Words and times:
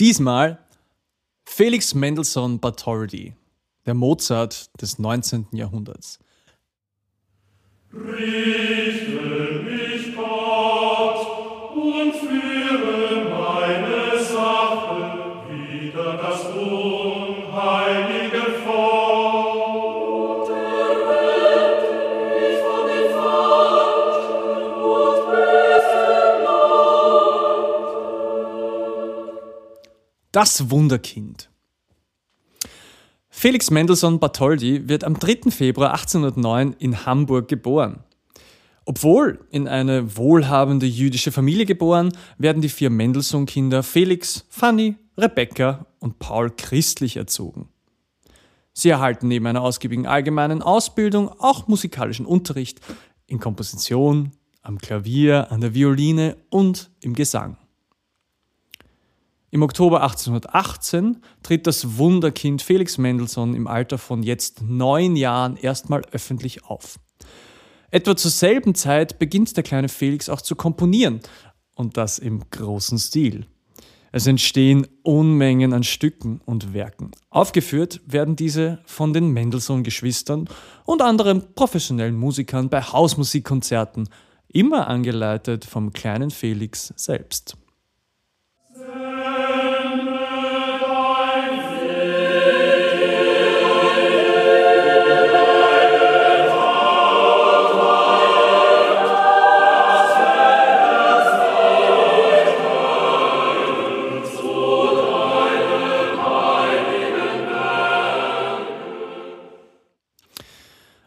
Diesmal 0.00 0.58
Felix 1.44 1.94
Mendelssohn 1.94 2.58
Bartholdy, 2.58 3.34
der 3.86 3.94
Mozart 3.94 4.68
des 4.82 4.98
19. 4.98 5.46
Jahrhunderts. 5.52 6.18
Richte 7.92 8.83
Das 30.34 30.68
Wunderkind. 30.68 31.48
Felix 33.28 33.70
Mendelssohn 33.70 34.18
Bartholdy 34.18 34.88
wird 34.88 35.04
am 35.04 35.16
3. 35.16 35.52
Februar 35.52 35.92
1809 35.92 36.74
in 36.80 37.06
Hamburg 37.06 37.46
geboren. 37.46 38.00
Obwohl 38.84 39.46
in 39.52 39.68
eine 39.68 40.16
wohlhabende 40.16 40.86
jüdische 40.86 41.30
Familie 41.30 41.66
geboren, 41.66 42.12
werden 42.36 42.62
die 42.62 42.68
vier 42.68 42.90
Mendelssohn-Kinder 42.90 43.84
Felix, 43.84 44.44
Fanny, 44.48 44.96
Rebecca 45.16 45.86
und 46.00 46.18
Paul 46.18 46.50
christlich 46.50 47.16
erzogen. 47.16 47.68
Sie 48.72 48.88
erhalten 48.88 49.28
neben 49.28 49.46
einer 49.46 49.62
ausgiebigen 49.62 50.08
allgemeinen 50.08 50.62
Ausbildung 50.62 51.28
auch 51.28 51.68
musikalischen 51.68 52.26
Unterricht 52.26 52.80
in 53.28 53.38
Komposition, 53.38 54.32
am 54.62 54.78
Klavier, 54.78 55.52
an 55.52 55.60
der 55.60 55.74
Violine 55.74 56.36
und 56.50 56.90
im 57.02 57.14
Gesang. 57.14 57.56
Im 59.54 59.62
Oktober 59.62 60.02
1818 60.02 61.18
tritt 61.44 61.68
das 61.68 61.96
Wunderkind 61.96 62.60
Felix 62.60 62.98
Mendelssohn 62.98 63.54
im 63.54 63.68
Alter 63.68 63.98
von 63.98 64.24
jetzt 64.24 64.62
neun 64.62 65.14
Jahren 65.14 65.56
erstmal 65.56 66.02
öffentlich 66.10 66.64
auf. 66.64 66.98
Etwa 67.92 68.16
zur 68.16 68.32
selben 68.32 68.74
Zeit 68.74 69.20
beginnt 69.20 69.56
der 69.56 69.62
kleine 69.62 69.88
Felix 69.88 70.28
auch 70.28 70.40
zu 70.40 70.56
komponieren 70.56 71.20
und 71.76 71.96
das 71.96 72.18
im 72.18 72.42
großen 72.50 72.98
Stil. 72.98 73.46
Es 74.10 74.26
entstehen 74.26 74.88
Unmengen 75.04 75.72
an 75.72 75.84
Stücken 75.84 76.40
und 76.44 76.74
Werken. 76.74 77.12
Aufgeführt 77.30 78.00
werden 78.06 78.34
diese 78.34 78.80
von 78.86 79.12
den 79.12 79.28
Mendelssohn-Geschwistern 79.28 80.48
und 80.84 81.00
anderen 81.00 81.54
professionellen 81.54 82.16
Musikern 82.16 82.70
bei 82.70 82.82
Hausmusikkonzerten, 82.82 84.08
immer 84.48 84.88
angeleitet 84.88 85.64
vom 85.64 85.92
kleinen 85.92 86.32
Felix 86.32 86.92
selbst. 86.96 87.56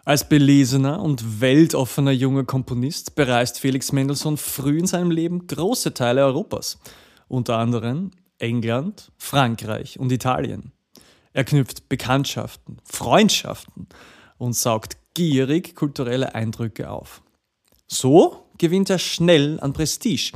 Als 0.07 0.29
belesener 0.29 1.01
und 1.01 1.41
weltoffener 1.41 2.13
junger 2.13 2.45
Komponist 2.45 3.15
bereist 3.15 3.59
Felix 3.59 3.91
Mendelssohn 3.91 4.37
früh 4.37 4.79
in 4.79 4.87
seinem 4.87 5.11
Leben 5.11 5.47
große 5.47 5.93
Teile 5.93 6.23
Europas, 6.23 6.79
unter 7.27 7.57
anderem 7.57 8.11
England, 8.39 9.11
Frankreich 9.17 9.99
und 9.99 10.09
Italien. 10.13 10.71
Er 11.33 11.43
knüpft 11.43 11.89
Bekanntschaften, 11.89 12.77
Freundschaften 12.85 13.87
und 14.37 14.53
saugt 14.53 14.95
gierig 15.13 15.75
kulturelle 15.75 16.33
Eindrücke 16.33 16.89
auf. 16.89 17.21
So 17.87 18.45
gewinnt 18.57 18.89
er 18.89 18.99
schnell 18.99 19.59
an 19.59 19.73
Prestige, 19.73 20.31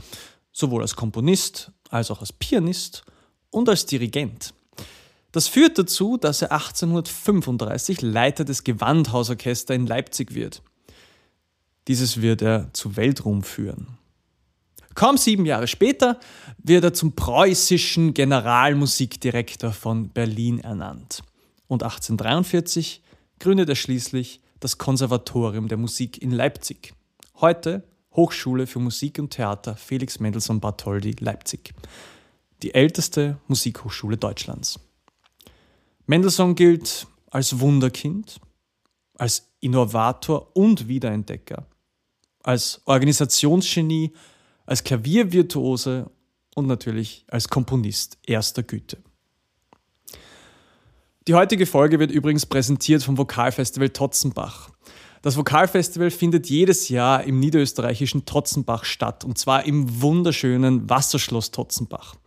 sowohl 0.52 0.82
als 0.82 0.98
Komponist 0.98 1.72
als 1.90 2.12
auch 2.12 2.20
als 2.20 2.34
Pianist 2.34 3.06
und 3.52 3.70
als 3.70 3.86
Dirigent. 3.86 4.54
Das 5.32 5.48
führt 5.48 5.78
dazu, 5.78 6.18
dass 6.18 6.42
er 6.42 6.52
1835 6.52 8.02
Leiter 8.02 8.44
des 8.44 8.64
Gewandhausorchesters 8.64 9.76
in 9.76 9.88
Leipzig 9.88 10.34
wird. 10.34 10.62
Dieses 11.88 12.22
wird 12.22 12.42
er 12.42 12.74
zu 12.74 12.96
Weltruhm 12.98 13.44
führen. 13.44 13.98
Kaum 14.94 15.18
sieben 15.18 15.46
Jahre 15.46 15.68
später 15.68 16.20
wird 16.58 16.84
er 16.84 16.94
zum 16.94 17.14
preußischen 17.16 18.14
Generalmusikdirektor 18.14 19.72
von 19.72 20.10
Berlin 20.10 20.60
ernannt. 20.60 21.24
Und 21.68 21.84
1843 21.84 23.02
gründet 23.40 23.70
er 23.70 23.76
schließlich 23.76 24.42
das 24.60 24.78
Konservatorium 24.78 25.70
der 25.70 25.78
Musik 25.78 26.22
in 26.22 26.32
Leipzig. 26.32 26.94
Heute 27.40 27.84
Hochschule 28.14 28.68
für 28.68 28.80
Musik 28.80 29.18
und 29.18 29.32
Theater 29.32 29.78
Felix 29.78 30.20
Mendelssohn 30.20 30.60
Bartholdy 30.60 31.16
Leipzig. 31.20 31.74
Die 32.62 32.74
älteste 32.74 33.38
Musikhochschule 33.48 34.18
Deutschlands. 34.18 34.80
Mendelssohn 36.12 36.56
gilt 36.56 37.08
als 37.30 37.62
Wunderkind, 37.62 38.42
als 39.18 39.50
Innovator 39.62 40.54
und 40.58 40.90
Wiederentdecker, 40.90 41.68
als 42.44 42.82
Organisationsgenie, 42.84 44.12
als 44.66 44.84
Klaviervirtuose 44.84 46.12
und 46.54 46.68
natürlich 46.68 47.24
als 47.30 47.48
Komponist 47.48 48.18
erster 48.28 48.62
Güte. 48.62 48.98
Die 51.30 51.34
heutige 51.34 51.66
Folge 51.66 51.98
wird 51.98 52.12
übrigens 52.12 52.46
präsentiert 52.46 53.04
vom 53.04 53.18
Vokalfestival 53.18 53.92
Totzenbach. 53.92 54.70
Das 55.22 55.38
Vokalfestival 55.38 56.12
findet 56.12 56.50
jedes 56.50 56.90
Jahr 56.90 57.24
im 57.24 57.40
niederösterreichischen 57.40 58.26
Totzenbach 58.26 58.84
statt 58.84 59.24
und 59.24 59.38
zwar 59.38 59.66
im 59.66 60.02
wunderschönen 60.02 60.90
Wasserschloss 60.90 61.52
Totzenbach 61.52 62.18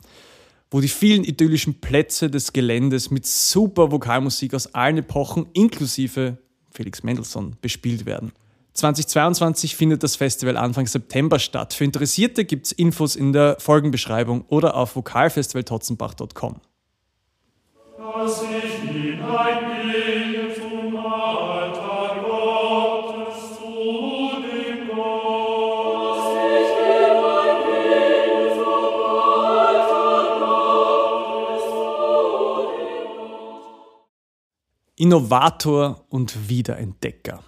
wo 0.75 0.81
die 0.81 0.89
vielen 0.89 1.23
idyllischen 1.23 1.81
Plätze 1.81 2.29
des 2.29 2.53
Geländes 2.53 3.13
mit 3.13 3.25
super 3.27 3.93
Vokalmusik 3.93 4.55
aus 4.55 4.75
allen 4.75 4.99
Epochen 4.99 5.47
inklusive 5.53 6.39
Felix 6.73 7.05
Mendelssohn 7.05 7.55
bespielt 7.61 8.07
werden. 8.07 8.33
2022 8.73 9.77
findet 9.77 10.03
das 10.03 10.17
Festival 10.17 10.57
Anfang 10.57 10.89
September 10.89 11.39
statt. 11.39 11.75
Für 11.75 11.85
Interessierte 11.85 12.45
gibt 12.45 12.67
es 12.67 12.73
Infos 12.73 13.15
in 13.15 13.33
der 13.33 13.57
Folgenbeschreibung 13.61 14.47
oder 14.49 14.75
auf 14.75 14.97
vokalfestivaltotzenbach.com. 14.97 16.61
Innovator 34.97 36.07
und 36.09 36.49
Wiederentdecker. 36.49 37.43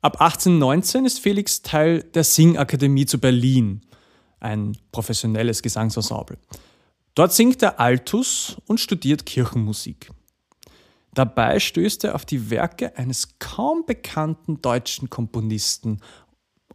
Ab 0.00 0.20
1819 0.20 1.06
ist 1.06 1.18
Felix 1.18 1.62
Teil 1.62 2.02
der 2.02 2.22
Singakademie 2.22 3.06
zu 3.06 3.18
Berlin, 3.18 3.80
ein 4.38 4.76
professionelles 4.92 5.60
Gesangsensemble. 5.62 6.38
Dort 7.14 7.32
singt 7.32 7.62
er 7.62 7.80
Altus 7.80 8.56
und 8.66 8.78
studiert 8.78 9.26
Kirchenmusik. 9.26 10.10
Dabei 11.14 11.58
stößt 11.58 12.04
er 12.04 12.14
auf 12.14 12.24
die 12.24 12.50
Werke 12.50 12.96
eines 12.96 13.38
kaum 13.38 13.84
bekannten 13.86 14.60
deutschen 14.60 15.10
Komponisten 15.10 16.00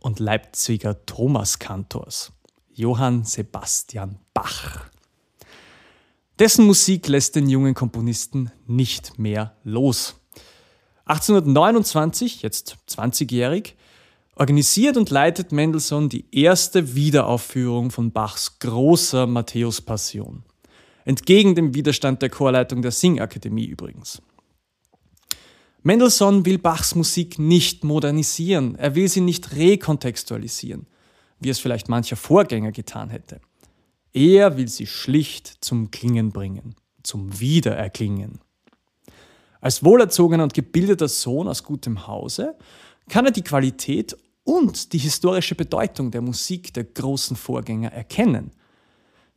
und 0.02 0.20
Leipziger 0.20 1.06
Thomaskantors, 1.06 2.34
Johann 2.70 3.24
Sebastian 3.24 4.20
Bach. 4.34 4.90
Dessen 6.40 6.66
Musik 6.66 7.10
lässt 7.10 7.36
den 7.36 7.50
jungen 7.50 7.74
Komponisten 7.74 8.50
nicht 8.66 9.20
mehr 9.20 9.58
los. 9.66 10.16
1829, 11.04 12.44
jetzt 12.44 12.78
20-jährig, 12.88 13.76
organisiert 14.36 14.96
und 14.96 15.10
leitet 15.10 15.52
Mendelssohn 15.52 16.08
die 16.08 16.26
erste 16.32 16.96
Wiederaufführung 16.96 17.92
von 17.92 18.14
Bachs 18.14 18.58
großer 18.60 19.28
Matthäus-Passion. 19.28 20.44
Entgegen 21.04 21.56
dem 21.56 21.74
Widerstand 21.74 22.22
der 22.22 22.30
Chorleitung 22.30 22.82
der 22.82 22.92
Singakademie 22.92 23.66
übrigens. 23.66 24.22
Mendelssohn 25.84 26.46
will 26.46 26.58
Bachs 26.58 26.96
Musik 26.96 27.38
nicht 27.38 27.84
modernisieren, 27.84 28.76
er 28.76 28.96
will 28.96 29.10
sie 29.10 29.22
nicht 29.22 29.58
rekontextualisieren, 29.58 30.88
wie 31.42 31.50
es 31.50 31.60
vielleicht 31.60 31.90
mancher 31.90 32.16
Vorgänger 32.16 32.72
getan 32.72 33.10
hätte. 33.10 33.42
Er 34.14 34.58
will 34.58 34.68
sie 34.68 34.88
schlicht 34.88 35.58
zum 35.62 35.92
Klingen 35.92 36.32
bringen, 36.32 36.76
zum 37.04 37.40
Wiedererklingen. 37.40 38.40
Als 39.62 39.84
wohlerzogener 39.84 40.44
und 40.44 40.54
gebildeter 40.54 41.08
Sohn 41.08 41.48
aus 41.48 41.64
gutem 41.64 42.08
Hause 42.08 42.56
kann 43.10 43.26
er 43.26 43.32
die 43.32 43.44
Qualität 43.44 44.16
und 44.44 44.94
die 44.94 44.98
historische 44.98 45.56
Bedeutung 45.56 46.12
der 46.12 46.22
Musik 46.22 46.74
der 46.74 46.86
großen 46.86 47.36
Vorgänger 47.36 47.92
erkennen. 47.92 48.52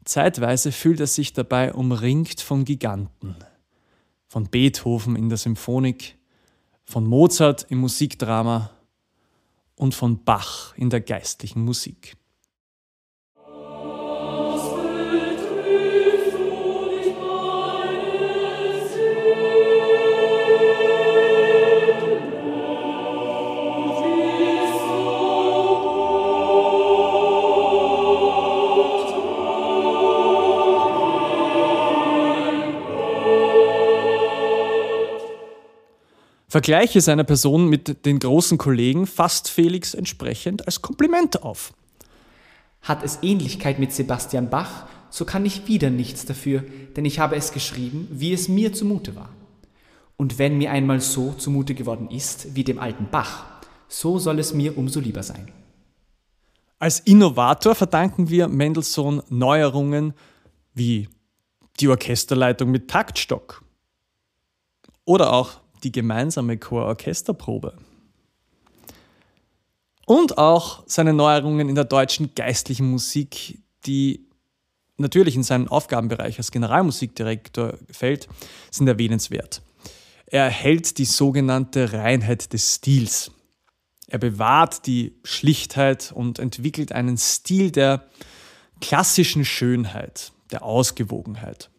Zeitweise 0.04 0.72
fühlt 0.72 1.00
er 1.00 1.06
sich 1.06 1.32
dabei 1.32 1.74
umringt 1.74 2.40
von 2.40 2.64
Giganten. 2.64 3.36
Von 4.26 4.48
Beethoven 4.48 5.16
in 5.16 5.28
der 5.28 5.38
Symphonik, 5.38 6.16
von 6.84 7.06
Mozart 7.06 7.66
im 7.68 7.78
Musikdrama 7.78 8.70
und 9.76 9.94
von 9.94 10.24
Bach 10.24 10.74
in 10.76 10.90
der 10.90 11.00
geistlichen 11.00 11.64
Musik. 11.64 12.16
Vergleiche 36.52 37.00
seiner 37.00 37.24
Person 37.24 37.70
mit 37.70 38.04
den 38.04 38.18
großen 38.18 38.58
Kollegen 38.58 39.06
fasst 39.06 39.48
Felix 39.48 39.94
entsprechend 39.94 40.66
als 40.66 40.82
Kompliment 40.82 41.42
auf. 41.42 41.72
Hat 42.82 43.02
es 43.02 43.20
Ähnlichkeit 43.22 43.78
mit 43.78 43.94
Sebastian 43.94 44.50
Bach, 44.50 44.84
so 45.08 45.24
kann 45.24 45.46
ich 45.46 45.66
wieder 45.66 45.88
nichts 45.88 46.26
dafür, 46.26 46.62
denn 46.94 47.06
ich 47.06 47.18
habe 47.18 47.36
es 47.36 47.52
geschrieben, 47.52 48.06
wie 48.10 48.34
es 48.34 48.48
mir 48.48 48.74
zumute 48.74 49.16
war. 49.16 49.30
Und 50.18 50.38
wenn 50.38 50.58
mir 50.58 50.72
einmal 50.72 51.00
so 51.00 51.32
zumute 51.32 51.74
geworden 51.74 52.10
ist 52.10 52.54
wie 52.54 52.64
dem 52.64 52.78
alten 52.78 53.08
Bach, 53.10 53.46
so 53.88 54.18
soll 54.18 54.38
es 54.38 54.52
mir 54.52 54.76
umso 54.76 55.00
lieber 55.00 55.22
sein. 55.22 55.50
Als 56.78 57.00
Innovator 57.00 57.74
verdanken 57.74 58.28
wir 58.28 58.48
Mendelssohn 58.48 59.22
Neuerungen 59.30 60.12
wie 60.74 61.08
die 61.80 61.88
Orchesterleitung 61.88 62.70
mit 62.70 62.90
Taktstock 62.90 63.64
oder 65.06 65.32
auch 65.32 65.61
die 65.82 65.92
gemeinsame 65.92 66.58
Chor-Orchesterprobe. 66.58 67.74
Und 70.06 70.38
auch 70.38 70.82
seine 70.86 71.12
Neuerungen 71.12 71.68
in 71.68 71.74
der 71.74 71.84
deutschen 71.84 72.34
geistlichen 72.34 72.90
Musik, 72.90 73.58
die 73.86 74.26
natürlich 74.96 75.36
in 75.36 75.42
seinen 75.42 75.68
Aufgabenbereich 75.68 76.38
als 76.38 76.50
Generalmusikdirektor 76.50 77.78
fällt, 77.90 78.28
sind 78.70 78.88
erwähnenswert. 78.88 79.62
Er 80.26 80.44
erhält 80.44 80.98
die 80.98 81.04
sogenannte 81.04 81.92
Reinheit 81.92 82.52
des 82.52 82.76
Stils. 82.76 83.30
Er 84.08 84.18
bewahrt 84.18 84.86
die 84.86 85.14
Schlichtheit 85.24 86.12
und 86.14 86.38
entwickelt 86.38 86.92
einen 86.92 87.16
Stil 87.16 87.70
der 87.70 88.06
klassischen 88.80 89.44
Schönheit, 89.44 90.32
der 90.50 90.62
Ausgewogenheit. 90.64 91.70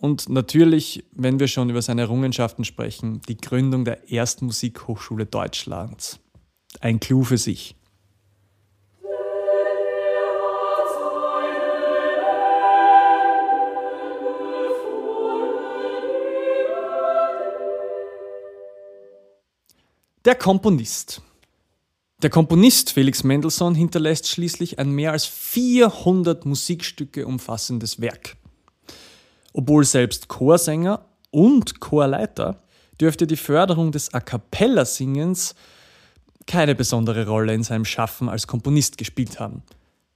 Und 0.00 0.30
natürlich, 0.30 1.04
wenn 1.12 1.38
wir 1.38 1.46
schon 1.46 1.68
über 1.68 1.82
seine 1.82 2.00
Errungenschaften 2.00 2.64
sprechen, 2.64 3.20
die 3.28 3.36
Gründung 3.36 3.84
der 3.84 4.10
ersten 4.10 4.46
Musikhochschule 4.46 5.26
Deutschlands. 5.26 6.20
Ein 6.80 7.00
Clou 7.00 7.22
für 7.22 7.36
sich. 7.36 7.76
Der 20.24 20.34
Komponist. 20.34 21.20
Der 22.22 22.30
Komponist 22.30 22.92
Felix 22.92 23.22
Mendelssohn 23.22 23.74
hinterlässt 23.74 24.28
schließlich 24.28 24.78
ein 24.78 24.92
mehr 24.92 25.12
als 25.12 25.26
400 25.26 26.46
Musikstücke 26.46 27.26
umfassendes 27.26 28.00
Werk. 28.00 28.36
Obwohl 29.52 29.84
selbst 29.84 30.28
Chorsänger 30.28 31.06
und 31.30 31.80
Chorleiter 31.80 32.62
dürfte 33.00 33.26
die 33.26 33.36
Förderung 33.36 33.92
des 33.92 34.12
A 34.14 34.20
cappella-Singens 34.20 35.54
keine 36.46 36.74
besondere 36.74 37.26
Rolle 37.26 37.54
in 37.54 37.62
seinem 37.62 37.84
Schaffen 37.84 38.28
als 38.28 38.46
Komponist 38.46 38.98
gespielt 38.98 39.40
haben. 39.40 39.62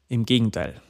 Im 0.08 0.26
Gegenteil. 0.26 0.80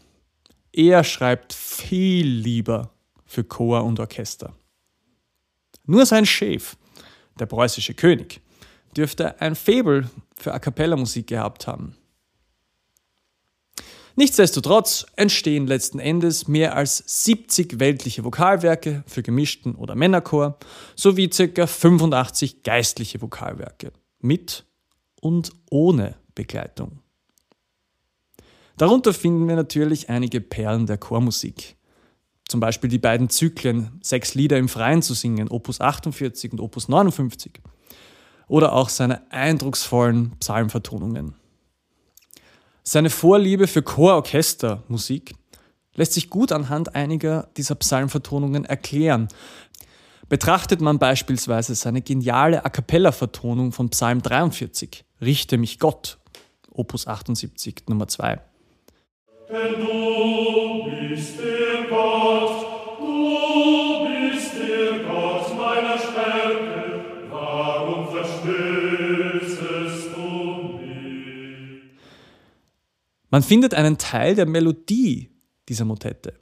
Er 0.72 1.04
schreibt 1.04 1.52
viel 1.52 2.26
lieber 2.26 2.90
für 3.24 3.44
Chor 3.44 3.84
und 3.84 4.00
Orchester. 4.00 4.54
Nur 5.86 6.06
sein 6.06 6.26
Chef, 6.26 6.76
der 7.38 7.46
preußische 7.46 7.94
König, 7.94 8.40
dürfte 8.96 9.40
ein 9.40 9.54
Faible 9.54 10.08
für 10.36 10.52
A 10.52 10.58
cappella-Musik 10.58 11.26
gehabt 11.26 11.66
haben. 11.66 11.96
Nichtsdestotrotz 14.16 15.06
entstehen 15.16 15.66
letzten 15.66 15.98
Endes 15.98 16.46
mehr 16.46 16.76
als 16.76 17.02
70 17.24 17.80
weltliche 17.80 18.22
Vokalwerke 18.24 19.02
für 19.06 19.24
gemischten 19.24 19.74
oder 19.74 19.96
Männerchor 19.96 20.58
sowie 20.94 21.28
ca. 21.28 21.66
85 21.66 22.62
geistliche 22.62 23.20
Vokalwerke 23.20 23.92
mit 24.20 24.66
und 25.20 25.50
ohne 25.68 26.14
Begleitung. 26.36 27.00
Darunter 28.76 29.12
finden 29.12 29.48
wir 29.48 29.56
natürlich 29.56 30.10
einige 30.10 30.40
Perlen 30.40 30.86
der 30.86 30.98
Chormusik. 30.98 31.76
Zum 32.46 32.60
Beispiel 32.60 32.90
die 32.90 32.98
beiden 32.98 33.30
Zyklen 33.30 33.98
Sechs 34.00 34.34
Lieder 34.34 34.58
im 34.58 34.68
Freien 34.68 35.02
zu 35.02 35.14
singen, 35.14 35.48
Opus 35.48 35.80
48 35.80 36.52
und 36.52 36.60
Opus 36.60 36.88
59. 36.88 37.60
Oder 38.46 38.74
auch 38.74 38.90
seine 38.90 39.30
eindrucksvollen 39.32 40.36
Psalmvertonungen. 40.38 41.34
Seine 42.86 43.08
Vorliebe 43.08 43.66
für 43.66 43.82
Chororchestermusik 43.82 45.34
lässt 45.94 46.12
sich 46.12 46.28
gut 46.28 46.52
anhand 46.52 46.94
einiger 46.94 47.48
dieser 47.56 47.76
Psalmvertonungen 47.76 48.66
erklären. 48.66 49.28
Betrachtet 50.28 50.82
man 50.82 50.98
beispielsweise 50.98 51.74
seine 51.74 52.02
geniale 52.02 52.66
A 52.66 52.68
cappella-Vertonung 52.68 53.72
von 53.72 53.88
Psalm 53.88 54.20
43, 54.20 55.02
Richte 55.22 55.56
mich 55.56 55.78
Gott, 55.78 56.18
Opus 56.70 57.06
78, 57.06 57.84
Nummer 57.88 58.06
2. 58.06 58.38
Denn 59.48 59.80
du 59.80 61.08
bist 61.08 61.38
der 61.38 61.63
Man 73.34 73.42
findet 73.42 73.74
einen 73.74 73.98
Teil 73.98 74.36
der 74.36 74.46
Melodie 74.46 75.28
dieser 75.68 75.84
Motette. 75.84 76.34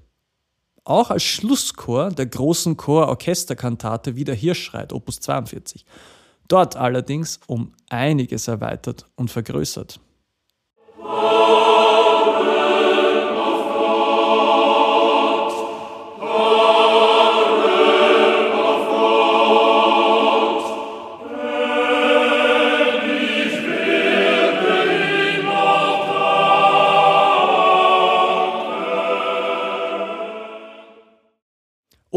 Auch 0.85 1.11
als 1.11 1.23
Schlusschor 1.23 2.11
der 2.11 2.27
großen 2.27 2.77
Chor-Orchesterkantate 2.77 4.15
Wie 4.15 4.25
der 4.25 4.35
Hirsch 4.35 4.63
schreit, 4.63 4.93
Opus 4.93 5.19
42. 5.21 5.87
Dort 6.49 6.77
allerdings 6.77 7.41
um 7.47 7.73
einiges 7.89 8.47
erweitert 8.47 9.09
und 9.17 9.31
vergrößert. 9.31 10.01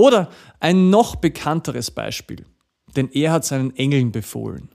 Oder 0.06 0.30
ein 0.60 0.92
noch 0.92 1.16
bekannteres 1.16 1.90
Beispiel, 1.90 2.46
denn 2.96 3.10
er 3.12 3.32
hat 3.32 3.44
seinen 3.44 3.76
Engeln 3.76 4.12
befohlen. 4.12 4.70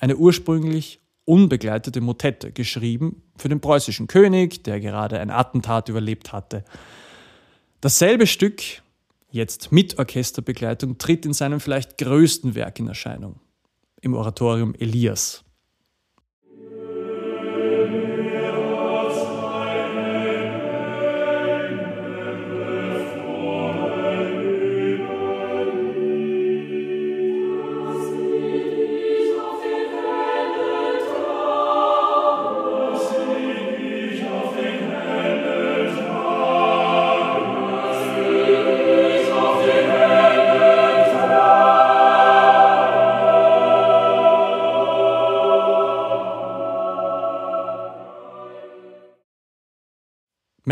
Eine 0.00 0.16
ursprünglich 0.16 1.00
unbegleitete 1.26 2.00
Motette, 2.00 2.52
geschrieben 2.52 3.22
für 3.36 3.50
den 3.50 3.60
preußischen 3.60 4.06
König, 4.06 4.64
der 4.64 4.80
gerade 4.80 5.20
ein 5.20 5.28
Attentat 5.28 5.90
überlebt 5.90 6.32
hatte. 6.32 6.64
Dasselbe 7.82 8.26
Stück, 8.26 8.62
jetzt 9.30 9.72
mit 9.72 9.98
Orchesterbegleitung, 9.98 10.96
tritt 10.96 11.26
in 11.26 11.34
seinem 11.34 11.60
vielleicht 11.60 11.98
größten 11.98 12.54
Werk 12.54 12.78
in 12.78 12.88
Erscheinung, 12.88 13.40
im 14.00 14.14
Oratorium 14.14 14.74
Elias. 14.78 15.44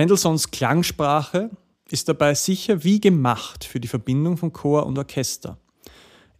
Mendelssohns 0.04 0.50
Klangsprache 0.50 1.48
ist 1.88 2.10
dabei 2.10 2.34
sicher 2.34 2.84
wie 2.84 3.00
gemacht 3.00 3.64
für 3.64 3.80
die 3.80 3.88
Verbindung 3.88 4.36
von 4.36 4.52
Chor 4.52 4.84
und 4.84 4.98
Orchester. 4.98 5.56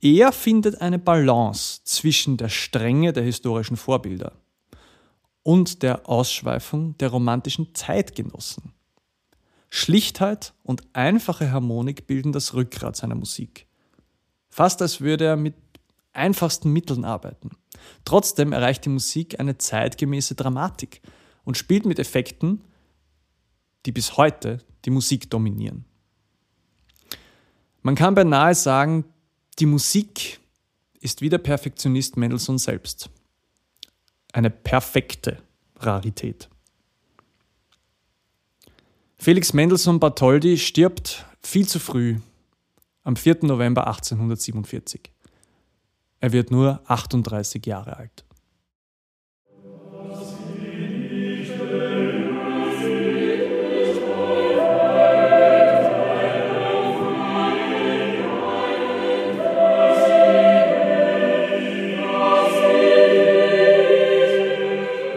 Er 0.03 0.33
findet 0.33 0.83
eine 0.83 0.99
Balance 0.99 1.81
zwischen 1.85 2.37
der 2.37 2.51
Strenge 2.51 3.15
der 3.15 3.23
historischen 3.23 3.79
Vorbilder 3.79 4.33
und 5.43 5.83
der 5.83 6.07
Ausschweifung 6.07 6.99
der 6.99 7.09
romantischen 7.09 7.75
Zeitgenossen. 7.75 8.75
Schlichtheit 9.71 10.53
und 10.63 10.83
einfache 10.93 11.51
Harmonik 11.51 12.07
bilden 12.07 12.33
das 12.33 12.53
Rückgrat 12.53 12.97
seiner 12.97 13.15
Musik. 13.15 13.67
Fast 14.51 14.83
als 14.83 15.01
würde 15.01 15.25
er 15.25 15.37
mit 15.37 15.55
einfachsten 16.13 16.71
Mitteln 16.71 17.07
arbeiten. 17.07 17.53
Trotzdem 18.05 18.53
erreicht 18.53 18.85
die 18.85 18.91
Musik 18.91 19.41
eine 19.41 19.57
zeitgemäße 19.57 20.35
Dramatik 20.35 21.01
und 21.45 21.57
spielt 21.57 21.87
mit 21.87 21.99
Effekten, 21.99 22.61
die 23.87 23.93
bis 23.93 24.17
heute 24.17 24.59
die 24.85 24.91
Musik 24.91 25.31
dominieren. 25.31 25.85
Man 27.83 27.95
kann 27.95 28.15
beinahe 28.15 28.55
sagen, 28.55 29.05
die 29.59 29.67
Musik 29.67 30.41
ist 31.01 31.21
wie 31.21 31.29
der 31.29 31.39
Perfektionist 31.39 32.17
Mendelssohn 32.17 32.59
selbst. 32.59 33.11
Eine 34.33 34.51
perfekte 34.51 35.43
Rarität. 35.77 36.49
Felix 39.19 39.53
Mendelssohn 39.53 40.01
Bartholdy 40.01 40.59
stirbt 40.59 41.25
viel 41.41 41.69
zu 41.69 41.79
früh 41.79 42.19
am 43.05 43.17
4. 43.17 43.39
November 43.43 43.87
1847. 43.87 45.13
Er 46.21 46.33
wird 46.33 46.51
nur 46.51 46.83
38 46.87 47.65
Jahre 47.67 47.97
alt. 47.97 48.25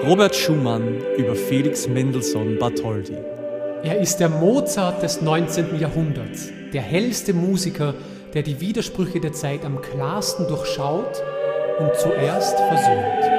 Robert 0.07 0.37
Schumann 0.37 1.03
über 1.17 1.35
Felix 1.35 1.85
Mendelssohn 1.89 2.57
Bartholdy. 2.57 3.17
Er 3.83 3.99
ist 3.99 4.21
der 4.21 4.29
Mozart 4.29 5.03
des 5.03 5.21
19. 5.21 5.81
Jahrhunderts, 5.81 6.49
der 6.71 6.81
hellste 6.81 7.33
Musiker, 7.33 7.93
der 8.33 8.41
die 8.41 8.61
Widersprüche 8.61 9.19
der 9.19 9.33
Zeit 9.33 9.65
am 9.65 9.81
klarsten 9.81 10.47
durchschaut 10.47 11.21
und 11.79 11.93
zuerst 11.95 12.57
versöhnt. 12.57 13.36